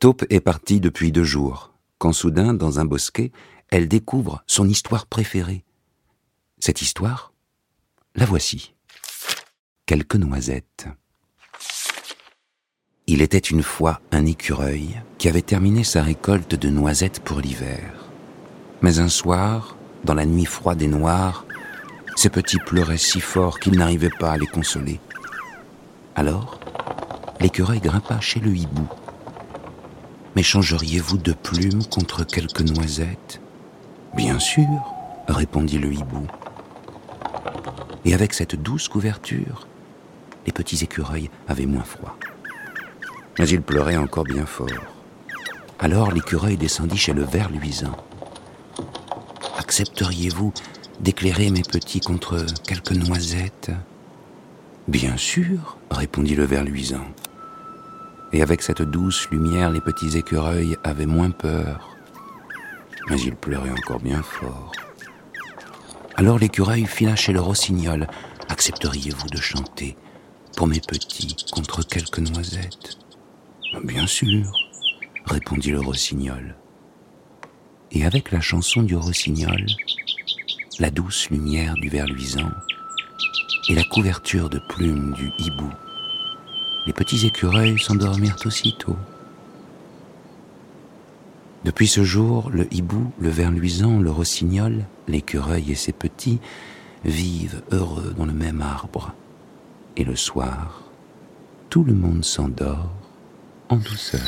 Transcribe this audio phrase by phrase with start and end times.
[0.00, 3.32] Taupe est partie depuis deux jours, quand soudain, dans un bosquet,
[3.68, 5.64] elle découvre son histoire préférée.
[6.60, 7.32] Cette histoire,
[8.14, 8.74] la voici.
[9.86, 10.86] Quelques noisettes.
[13.08, 18.12] Il était une fois un écureuil qui avait terminé sa récolte de noisettes pour l'hiver.
[18.82, 21.44] Mais un soir, dans la nuit froide et noire,
[22.14, 25.00] ses petits pleuraient si fort qu'il n'arrivait pas à les consoler.
[26.14, 26.60] Alors,
[27.40, 28.88] l'écureuil grimpa chez le hibou
[30.36, 33.40] M'échangeriez-vous de plumes contre quelques noisettes?
[34.14, 34.66] Bien sûr,
[35.26, 36.26] répondit le hibou.
[38.04, 39.66] Et avec cette douce couverture,
[40.46, 42.16] les petits écureuils avaient moins froid.
[43.38, 44.68] Mais ils pleuraient encore bien fort.
[45.78, 47.96] Alors l'écureuil descendit chez le ver luisant.
[49.58, 50.52] Accepteriez-vous
[51.00, 53.70] d'éclairer mes petits contre quelques noisettes?
[54.88, 57.06] Bien sûr, répondit le ver luisant
[58.32, 61.96] et avec cette douce lumière, les petits écureuils avaient moins peur.
[63.08, 64.72] Mais ils pleuraient encore bien fort.
[66.16, 68.06] Alors l'écureuil fila chez le rossignol.
[68.48, 69.96] Accepteriez-vous de chanter
[70.56, 72.98] pour mes petits contre quelques noisettes?
[73.84, 74.50] Bien sûr,
[75.26, 76.56] répondit le rossignol.
[77.92, 79.64] Et avec la chanson du rossignol,
[80.78, 82.50] la douce lumière du ver luisant
[83.68, 85.70] et la couverture de plumes du hibou
[86.88, 88.96] les petits écureuils s'endormirent aussitôt.
[91.66, 96.40] Depuis ce jour, le hibou, le ver luisant, le rossignol, l'écureuil et ses petits
[97.04, 99.12] vivent heureux dans le même arbre.
[99.98, 100.82] Et le soir,
[101.68, 102.88] tout le monde s'endort
[103.68, 104.22] en douceur.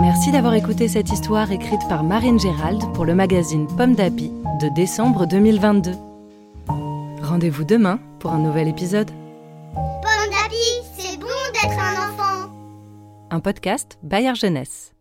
[0.00, 4.72] Merci d'avoir écouté cette histoire écrite par Marine Gérald pour le magazine Pomme d'Api de
[4.72, 6.07] décembre 2022.
[7.28, 9.10] Rendez-vous demain pour un nouvel épisode.
[9.74, 10.56] Pomme d'Api,
[10.96, 12.50] c'est bon d'être un enfant.
[13.30, 14.94] Un podcast Bayard Jeunesse.